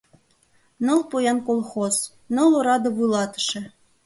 Ныл 0.85 1.01
поян 1.11 1.39
колхоз, 1.47 1.95
ныл 2.35 2.51
ораде 2.59 2.89
вуйлатыше. 2.95 3.61